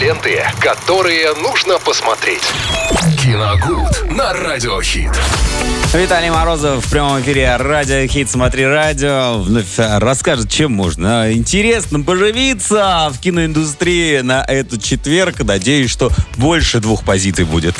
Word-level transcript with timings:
Ленты, 0.00 0.42
которые 0.60 1.34
нужно 1.34 1.78
посмотреть. 1.78 2.40
Киногуд 3.22 4.10
на 4.10 4.32
Радиохит. 4.32 5.12
Виталий 5.92 6.30
Морозов 6.30 6.86
в 6.86 6.90
прямом 6.90 7.20
эфире 7.20 7.56
Радио 7.56 8.06
Хит 8.06 8.30
Смотри 8.30 8.64
Радио 8.64 9.40
вновь 9.40 9.76
расскажет, 9.76 10.48
чем 10.48 10.72
можно 10.72 11.32
интересно 11.32 12.00
поживиться 12.00 13.10
в 13.12 13.18
киноиндустрии 13.18 14.20
на 14.20 14.44
этот 14.44 14.82
четверг. 14.82 15.40
Надеюсь, 15.40 15.90
что 15.90 16.10
больше 16.36 16.78
двух 16.78 17.02
позиций 17.04 17.44
будет. 17.44 17.74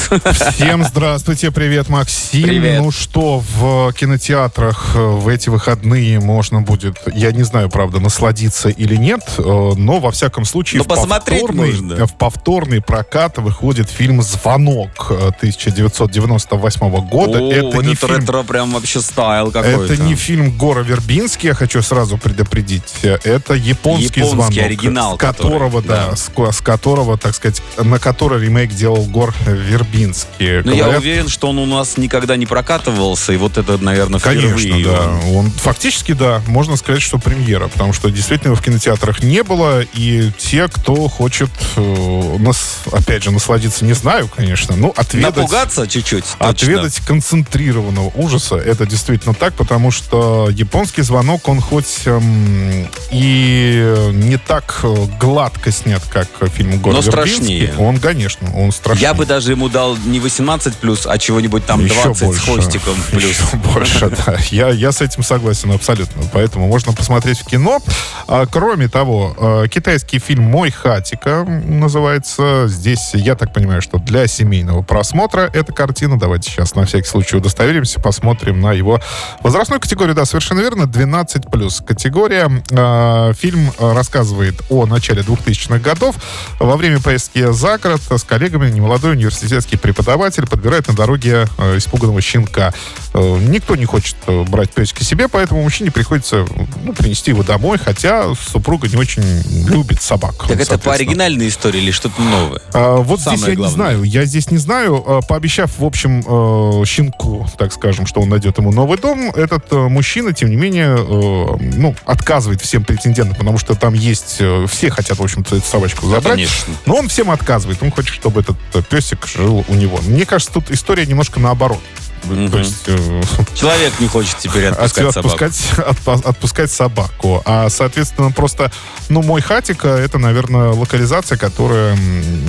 Всем 0.56 0.84
здравствуйте, 0.84 1.52
привет, 1.52 1.88
Максим. 1.88 2.42
Привет. 2.42 2.80
Ну 2.80 2.90
что, 2.90 3.44
в 3.54 3.92
кинотеатрах 3.92 4.96
э, 4.96 4.98
в 4.98 5.28
эти 5.28 5.48
выходные 5.48 6.18
можно 6.18 6.60
будет, 6.62 6.98
я 7.14 7.30
не 7.30 7.44
знаю, 7.44 7.70
правда, 7.70 8.00
насладиться 8.00 8.70
или 8.70 8.96
нет, 8.96 9.20
э, 9.38 9.42
но 9.42 10.00
во 10.00 10.10
всяком 10.10 10.44
случае 10.44 10.80
Но 10.80 10.84
посмотреть 10.84 11.42
повторный, 11.42 11.70
можно. 11.70 12.09
В 12.10 12.14
повторный 12.18 12.80
прокат 12.80 13.38
выходит 13.38 13.88
фильм 13.88 14.22
«Звонок» 14.22 15.06
э, 15.10 15.30
1998 15.38 16.90
года. 17.08 17.38
О, 17.38 17.50
это 17.52 17.64
вот 17.76 17.84
не 17.84 17.92
это 17.94 18.06
фильм 18.06 18.20
ретро 18.20 18.42
прям 18.42 18.72
вообще 18.72 19.00
стайл 19.00 19.50
какой-то. 19.50 19.92
Это 19.94 20.02
не 20.02 20.14
фильм 20.14 20.56
Гора 20.56 20.82
Вербинский, 20.82 21.48
я 21.48 21.54
хочу 21.54 21.82
сразу 21.82 22.18
предупредить. 22.18 22.82
Это 23.02 23.54
японский, 23.54 24.20
Японский 24.20 24.22
звонок. 24.22 24.58
оригинал, 24.58 25.14
С 25.16 25.18
которого, 25.18 25.80
который, 25.80 25.88
да, 25.88 26.10
да. 26.10 26.16
С, 26.16 26.56
с 26.56 26.60
которого, 26.60 27.16
так 27.18 27.34
сказать, 27.34 27.62
на 27.78 27.98
который 27.98 28.42
ремейк 28.44 28.70
делал 28.72 29.04
Гор 29.04 29.34
Вербинский. 29.46 30.62
Но 30.62 30.70
Ну, 30.70 30.76
я 30.76 30.82
Говорят, 30.84 31.02
уверен, 31.02 31.28
что 31.28 31.48
он 31.50 31.58
у 31.58 31.66
нас 31.66 31.96
никогда 31.96 32.36
не 32.36 32.46
прокатывался, 32.46 33.32
и 33.32 33.36
вот 33.36 33.58
это, 33.58 33.78
наверное, 33.78 34.20
Конечно, 34.20 34.58
впервые. 34.58 34.84
да. 34.84 35.00
он. 35.28 35.40
Он 35.40 35.50
фактически, 35.50 36.12
да, 36.12 36.42
можно 36.46 36.76
сказать, 36.76 37.00
что 37.02 37.18
премьера, 37.18 37.68
потому 37.68 37.92
что 37.94 38.10
действительно 38.10 38.48
его 38.48 38.56
в 38.56 38.62
кинотеатрах 38.62 39.22
не 39.22 39.42
было, 39.42 39.80
и 39.80 40.30
те, 40.38 40.68
кто 40.68 41.08
хочет, 41.08 41.50
э, 41.76 41.99
нас, 42.38 42.80
опять 42.92 43.22
же, 43.22 43.30
насладиться, 43.30 43.84
не 43.84 43.92
знаю, 43.92 44.28
конечно, 44.34 44.76
ну, 44.76 44.92
отведать... 44.96 45.36
Напугаться 45.36 45.86
чуть-чуть, 45.86 46.24
точно. 46.24 46.48
Отведать 46.48 47.00
концентрированного 47.00 48.12
ужаса, 48.14 48.56
это 48.56 48.86
действительно 48.86 49.34
так, 49.34 49.54
потому 49.54 49.90
что 49.90 50.48
японский 50.50 51.02
звонок, 51.02 51.48
он 51.48 51.60
хоть 51.60 52.02
эм, 52.06 52.88
и 53.10 54.10
не 54.12 54.36
так 54.36 54.80
э, 54.82 54.94
гладко 55.18 55.70
снят, 55.70 56.02
как 56.10 56.28
фильм 56.50 56.78
«Гор 56.80 56.94
Но 56.94 57.00
Вербинский», 57.00 57.32
страшнее. 57.32 57.74
Он, 57.78 57.98
конечно, 57.98 58.56
он 58.56 58.72
страшнее. 58.72 59.02
Я 59.02 59.14
бы 59.14 59.26
даже 59.26 59.52
ему 59.52 59.68
дал 59.68 59.96
не 59.96 60.20
18 60.20 60.76
плюс, 60.76 61.06
а 61.06 61.18
чего-нибудь 61.18 61.66
там 61.66 61.84
Еще 61.84 61.94
20 62.02 62.24
больше. 62.24 62.40
с 62.40 62.44
хвостиком 62.44 62.96
плюс. 63.10 63.24
Еще 63.24 63.56
больше, 63.74 64.10
да. 64.26 64.36
Я, 64.50 64.68
я 64.68 64.92
с 64.92 65.00
этим 65.00 65.22
согласен 65.22 65.72
абсолютно. 65.72 66.22
Поэтому 66.32 66.68
можно 66.68 66.92
посмотреть 66.92 67.40
в 67.40 67.44
кино. 67.46 67.80
А, 68.26 68.46
кроме 68.46 68.88
того, 68.88 69.34
э, 69.38 69.68
китайский 69.68 70.18
фильм 70.18 70.44
«Мой 70.44 70.70
хатика» 70.70 71.44
называется. 71.90 72.66
Здесь, 72.68 73.10
я 73.14 73.34
так 73.34 73.52
понимаю, 73.52 73.82
что 73.82 73.98
для 73.98 74.28
семейного 74.28 74.82
просмотра 74.82 75.50
эта 75.52 75.72
картина. 75.72 76.16
Давайте 76.16 76.48
сейчас 76.48 76.76
на 76.76 76.86
всякий 76.86 77.08
случай 77.08 77.36
удостоверимся, 77.36 77.98
посмотрим 78.00 78.60
на 78.60 78.72
его 78.72 79.00
возрастную 79.42 79.80
категорию. 79.80 80.14
Да, 80.14 80.24
совершенно 80.24 80.60
верно, 80.60 80.84
12+. 80.84 81.84
Категория. 81.84 82.48
Э, 82.70 83.32
Фильм 83.36 83.72
рассказывает 83.80 84.62
о 84.68 84.86
начале 84.86 85.22
2000-х 85.22 85.80
годов. 85.80 86.14
Во 86.60 86.76
время 86.76 87.00
поездки 87.00 87.50
за 87.50 87.78
город 87.78 88.02
с 88.08 88.22
коллегами 88.22 88.70
немолодой 88.70 89.12
университетский 89.12 89.76
преподаватель 89.76 90.46
подбирает 90.46 90.86
на 90.86 90.94
дороге 90.94 91.46
э, 91.58 91.78
испуганного 91.78 92.20
щенка. 92.20 92.72
Э, 93.14 93.38
Никто 93.40 93.74
не 93.74 93.84
хочет 93.84 94.14
брать 94.48 94.70
песика 94.70 95.02
себе, 95.02 95.26
поэтому 95.26 95.62
мужчине 95.62 95.90
приходится 95.90 96.46
ну, 96.84 96.92
принести 96.92 97.32
его 97.32 97.42
домой, 97.42 97.78
хотя 97.78 98.32
супруга 98.36 98.86
не 98.86 98.96
очень 98.96 99.22
любит 99.68 100.00
собак. 100.00 100.34
Так 100.46 100.60
это 100.60 100.78
по 100.78 100.94
оригинальной 100.94 101.48
истории 101.48 101.69
или 101.78 101.90
что-то 101.90 102.20
новое? 102.22 102.60
А, 102.72 102.96
вот 102.96 103.20
Самое 103.20 103.38
здесь 103.38 103.48
я 103.50 103.54
главное. 103.56 103.70
не 103.70 103.74
знаю. 103.74 104.02
Я 104.04 104.24
здесь 104.24 104.50
не 104.50 104.58
знаю. 104.58 105.02
А, 105.06 105.20
Пообещав, 105.22 105.78
в 105.78 105.84
общем, 105.84 106.20
э, 106.26 106.84
щенку, 106.86 107.46
так 107.58 107.72
скажем, 107.72 108.06
что 108.06 108.20
он 108.20 108.28
найдет 108.28 108.58
ему 108.58 108.72
новый 108.72 108.98
дом, 108.98 109.30
этот 109.30 109.72
э, 109.72 109.76
мужчина, 109.76 110.32
тем 110.32 110.50
не 110.50 110.56
менее, 110.56 110.96
э, 110.98 111.56
ну, 111.76 111.94
отказывает 112.04 112.60
всем 112.60 112.84
претендентам, 112.84 113.36
потому 113.36 113.58
что 113.58 113.74
там 113.74 113.94
есть... 113.94 114.40
Все 114.68 114.90
хотят, 114.90 115.18
в 115.18 115.22
общем-то, 115.22 115.56
эту 115.56 115.66
собачку 115.66 116.06
забрать. 116.06 116.34
конечно. 116.34 116.74
Но 116.86 116.96
он 116.96 117.08
всем 117.08 117.30
отказывает. 117.30 117.82
Он 117.82 117.90
хочет, 117.90 118.14
чтобы 118.14 118.40
этот 118.40 118.56
песик 118.88 119.26
жил 119.26 119.64
у 119.68 119.74
него. 119.74 119.98
Мне 120.06 120.26
кажется, 120.26 120.52
тут 120.52 120.70
история 120.70 121.06
немножко 121.06 121.40
наоборот. 121.40 121.80
То 122.22 122.58
есть... 122.58 122.84
э, 122.86 123.22
Человек 123.54 123.98
не 124.00 124.08
хочет 124.08 124.36
теперь 124.38 124.66
от- 124.66 124.78
отпускать 124.78 125.12
собаку. 125.14 125.28
отпускать, 125.44 125.78
отпа- 125.78 126.28
отпускать 126.28 126.70
собаку. 126.70 127.42
А, 127.44 127.68
соответственно, 127.68 128.30
просто, 128.30 128.70
ну, 129.08 129.22
мой 129.22 129.40
хатика, 129.40 129.88
это, 129.88 130.18
наверное, 130.18 130.68
локализация, 130.70 131.38
которая, 131.38 131.96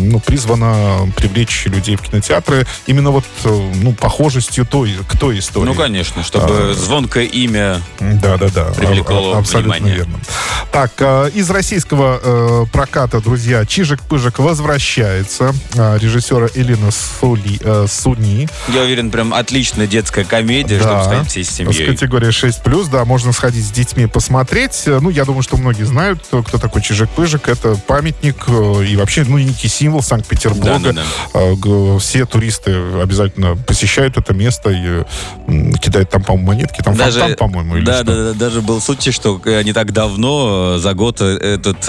ну, 0.09 0.19
призвана 0.19 1.11
привлечь 1.15 1.65
людей 1.65 1.95
в 1.95 2.01
кинотеатры 2.01 2.65
именно 2.87 3.11
вот, 3.11 3.23
э, 3.43 3.71
ну, 3.81 3.93
похожестью 3.93 4.65
той, 4.65 4.95
к 5.07 5.17
той 5.17 5.39
истории. 5.39 5.65
Ну, 5.67 5.73
конечно, 5.75 6.23
чтобы 6.23 6.71
А. 6.71 6.73
звонкое 6.73 7.25
имя 7.25 7.81
Да, 7.99 8.37
да, 8.37 8.49
да. 8.49 8.63
Привлекло 8.65 9.33
А- 9.35 9.39
абсолютно 9.39 9.73
внимание. 9.75 9.95
верно. 9.97 10.19
Так, 10.71 10.93
э, 10.99 11.29
из 11.33 11.49
российского 11.49 12.19
э, 12.23 12.65
проката, 12.71 13.19
друзья, 13.19 13.61
Чижик-Пыжик 13.63 14.41
возвращается. 14.41 15.53
Э, 15.75 15.97
режиссера 15.99 16.47
Элина 16.55 16.91
Сули, 16.91 17.59
э, 17.61 17.85
Суни. 17.89 18.47
Я 18.69 18.81
уверен, 18.83 19.11
прям 19.11 19.33
отличная 19.33 19.85
детская 19.87 20.23
комедия, 20.23 20.79
чтобы 20.79 21.03
сходить 21.03 21.27
всей 21.29 21.43
С 21.43 21.49
семьей. 21.49 21.87
категории 21.87 22.29
6+, 22.31 22.87
да, 22.89 23.03
можно 23.05 23.33
сходить 23.33 23.65
с 23.65 23.71
детьми 23.71 24.05
посмотреть. 24.07 24.83
Ну, 24.85 25.09
я 25.09 25.25
думаю, 25.25 25.43
что 25.43 25.57
многие 25.57 25.83
знают, 25.83 26.23
кто 26.25 26.57
такой 26.57 26.81
Чижик-Пыжик. 26.81 27.49
Это 27.51 27.75
памятник 27.75 28.47
и 28.47 28.95
вообще, 28.95 29.25
ну, 29.27 29.37
некий 29.37 29.67
символ 29.67 29.90
Санкт-Петербурга. 29.99 30.93
Да, 30.93 31.01
да, 31.33 31.39
Э, 31.41 31.55
г- 31.55 31.99
Все 31.99 32.25
туристы 32.25 32.71
обязательно 33.01 33.55
посещают 33.57 34.17
это 34.17 34.33
место 34.33 34.69
и 34.69 35.03
кидают 35.79 36.09
там, 36.09 36.23
по-моему, 36.23 36.47
монетки. 36.47 36.81
Там 36.81 36.95
фонтан, 36.95 37.35
по-моему, 37.35 37.77
или 37.77 37.83
да, 37.85 37.95
что? 37.95 38.03
да, 38.05 38.15
да, 38.15 38.33
даже 38.33 38.61
был 38.61 38.79
случай, 38.81 39.11
что 39.11 39.41
э, 39.45 39.63
не 39.63 39.73
так 39.73 39.91
давно, 39.91 40.75
э, 40.75 40.79
за 40.79 40.93
год, 40.93 41.19
э, 41.21 41.25
этот 41.55 41.87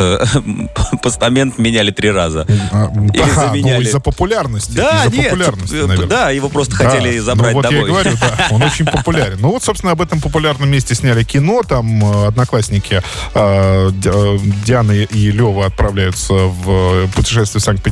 постамент 1.03 1.59
меняли 1.59 1.91
три 1.91 2.11
раза. 2.11 2.47
А, 2.73 2.91
Или 2.95 3.19
да, 3.19 3.27
ну, 3.27 3.35
заменяли. 3.35 3.85
из-за 3.85 4.01
популярности. 4.01 4.73
Да, 4.73 5.05
из-за 5.07 5.17
нет, 5.17 5.31
популярности, 5.31 5.75
наверное. 5.75 6.07
да, 6.07 6.31
его 6.31 6.49
просто 6.49 6.77
Да, 6.79 6.91
хотели 6.91 7.19
забрать 7.19 7.55
ну, 7.55 7.61
вот 7.61 7.71
домой. 7.71 7.81
я 7.81 7.87
и 7.87 7.91
говорю, 7.91 8.17
да, 8.21 8.47
он 8.51 8.63
очень 8.63 8.87
популярен. 8.87 9.39
Ну 9.41 9.51
вот, 9.51 9.63
собственно, 9.63 9.93
об 9.93 10.01
этом 10.01 10.21
популярном 10.21 10.69
месте 10.71 10.95
сняли 10.95 11.23
кино. 11.25 11.63
Там 11.69 12.05
одноклассники 12.27 13.03
Ди- 13.34 14.53
Диана 14.65 14.93
и 14.93 15.31
Лева 15.31 15.67
отправляются 15.67 16.33
в 16.34 17.09
путешествие 17.15 17.61
в 17.61 17.65
Санкт-Петербург. 17.65 17.91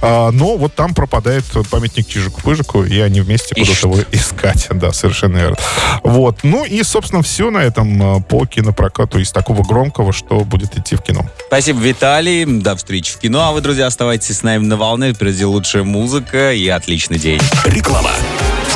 А, 0.00 0.30
но 0.30 0.56
вот 0.56 0.74
там 0.74 0.94
пропадает 0.94 1.44
памятник 1.70 2.06
Чижику-Пыжику, 2.08 2.84
и 2.84 2.98
они 3.00 3.20
вместе 3.20 3.54
Ищут. 3.54 3.80
куда-то 3.80 4.00
его 4.00 4.08
искать. 4.12 4.68
Да, 4.78 4.92
совершенно 4.92 5.38
верно. 5.38 5.56
Вот. 6.04 6.44
Ну 6.44 6.64
и, 6.64 6.82
собственно, 6.84 7.22
все 7.22 7.50
на 7.50 7.58
этом 7.58 8.18
э, 8.18 8.22
по 8.22 8.46
кинопрокату 8.46 9.18
из 9.18 9.32
такого 9.32 9.64
громкого, 9.64 10.12
что 10.12 10.40
будет 10.44 10.78
идти 10.78 10.94
в 10.94 11.02
кино. 11.02 11.26
Спасибо, 11.48 11.80
Виталий. 11.80 12.44
До 12.44 12.76
встречи 12.76 13.12
в 13.12 13.18
кино. 13.18 13.48
А 13.48 13.52
вы, 13.52 13.60
друзья, 13.60 13.86
оставайтесь 13.86 14.38
с 14.38 14.42
нами 14.44 14.64
на 14.64 14.76
волне. 14.76 15.12
Впереди 15.12 15.44
лучшая 15.44 15.82
музыка 15.82 16.52
и 16.52 16.68
отличный 16.68 17.18
день. 17.18 17.40
Реклама. 17.64 18.10